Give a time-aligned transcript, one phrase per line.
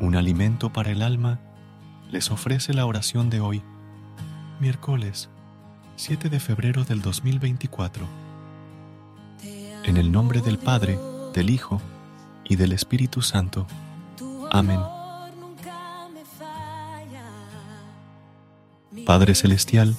[0.00, 1.38] Un alimento para el alma,
[2.10, 3.62] les ofrece la oración de hoy,
[4.58, 5.28] miércoles
[5.96, 8.06] 7 de febrero del 2024.
[9.84, 10.98] En el nombre del Padre,
[11.34, 11.80] del Hijo
[12.44, 13.66] y del Espíritu Santo.
[14.50, 14.80] Amén.
[19.04, 19.94] Padre Celestial,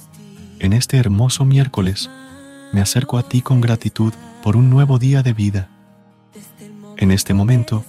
[0.58, 2.10] en este hermoso miércoles
[2.72, 5.68] me acerco a ti con gratitud por un nuevo día de vida.
[6.96, 7.84] En este momento,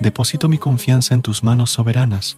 [0.00, 2.36] deposito mi confianza en tus manos soberanas,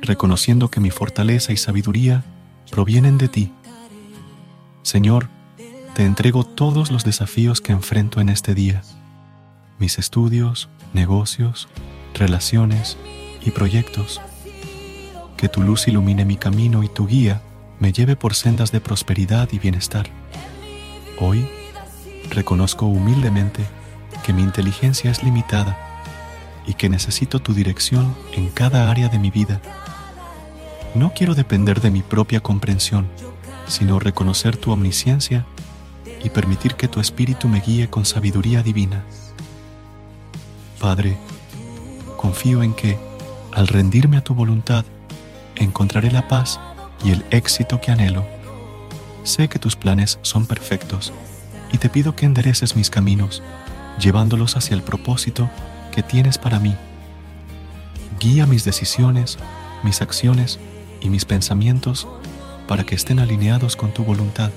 [0.00, 2.24] reconociendo que mi fortaleza y sabiduría
[2.70, 3.52] provienen de ti.
[4.82, 5.28] Señor,
[5.94, 8.82] te entrego todos los desafíos que enfrento en este día,
[9.78, 11.68] mis estudios, negocios,
[12.14, 12.96] relaciones
[13.44, 14.20] y proyectos.
[15.36, 17.42] Que tu luz ilumine mi camino y tu guía
[17.80, 20.08] me lleve por sendas de prosperidad y bienestar.
[21.20, 21.46] Hoy
[22.30, 23.64] reconozco humildemente
[24.24, 25.83] que mi inteligencia es limitada
[26.66, 29.60] y que necesito tu dirección en cada área de mi vida.
[30.94, 33.08] No quiero depender de mi propia comprensión,
[33.66, 35.44] sino reconocer tu omnisciencia
[36.22, 39.04] y permitir que tu espíritu me guíe con sabiduría divina.
[40.80, 41.16] Padre,
[42.16, 42.98] confío en que,
[43.52, 44.84] al rendirme a tu voluntad,
[45.56, 46.60] encontraré la paz
[47.04, 48.24] y el éxito que anhelo.
[49.22, 51.12] Sé que tus planes son perfectos
[51.72, 53.42] y te pido que endereces mis caminos,
[53.98, 55.50] llevándolos hacia el propósito
[55.94, 56.74] que tienes para mí.
[58.18, 59.38] Guía mis decisiones,
[59.84, 60.58] mis acciones
[61.00, 62.08] y mis pensamientos
[62.66, 64.50] para que estén alineados con tu voluntad.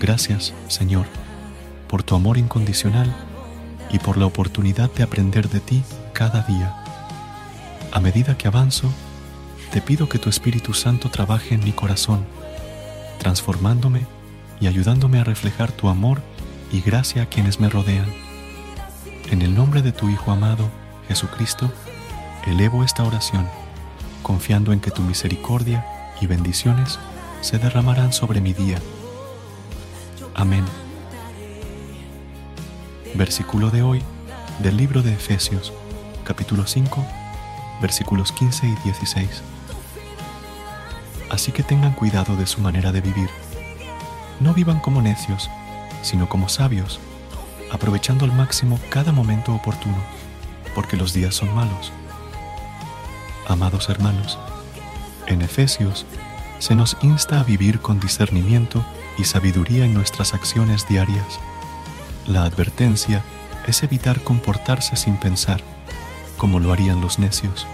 [0.00, 1.04] Gracias, Señor,
[1.88, 3.14] por tu amor incondicional
[3.90, 5.82] y por la oportunidad de aprender de ti
[6.14, 6.74] cada día.
[7.92, 8.90] A medida que avanzo,
[9.72, 12.24] te pido que tu Espíritu Santo trabaje en mi corazón,
[13.18, 14.06] transformándome
[14.58, 16.22] y ayudándome a reflejar tu amor
[16.72, 18.27] y gracia a quienes me rodean.
[19.30, 20.70] En el nombre de tu Hijo amado,
[21.06, 21.70] Jesucristo,
[22.46, 23.46] elevo esta oración,
[24.22, 25.84] confiando en que tu misericordia
[26.18, 26.98] y bendiciones
[27.42, 28.78] se derramarán sobre mi día.
[30.34, 30.64] Amén.
[33.16, 34.02] Versículo de hoy
[34.60, 35.74] del libro de Efesios,
[36.24, 37.04] capítulo 5,
[37.82, 39.42] versículos 15 y 16.
[41.28, 43.28] Así que tengan cuidado de su manera de vivir.
[44.40, 45.50] No vivan como necios,
[46.00, 46.98] sino como sabios
[47.70, 50.02] aprovechando al máximo cada momento oportuno,
[50.74, 51.92] porque los días son malos.
[53.46, 54.38] Amados hermanos,
[55.26, 56.06] en Efesios
[56.58, 58.84] se nos insta a vivir con discernimiento
[59.16, 61.38] y sabiduría en nuestras acciones diarias.
[62.26, 63.22] La advertencia
[63.66, 65.60] es evitar comportarse sin pensar,
[66.36, 67.66] como lo harían los necios.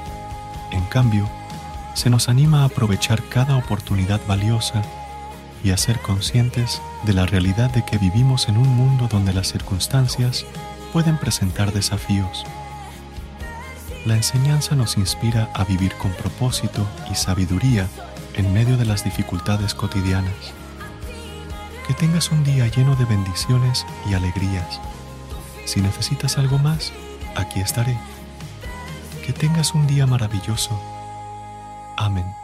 [0.71, 1.29] En cambio,
[1.95, 4.83] se nos anima a aprovechar cada oportunidad valiosa
[5.65, 9.49] y a ser conscientes de la realidad de que vivimos en un mundo donde las
[9.49, 10.45] circunstancias
[10.93, 12.45] pueden presentar desafíos.
[14.05, 17.89] La enseñanza nos inspira a vivir con propósito y sabiduría
[18.35, 20.53] en medio de las dificultades cotidianas.
[21.89, 24.81] Que tengas un día lleno de bendiciones y alegrías.
[25.65, 26.93] Si necesitas algo más,
[27.35, 27.97] aquí estaré.
[29.25, 30.79] Que tengas un día maravilloso.
[31.97, 32.44] Amén.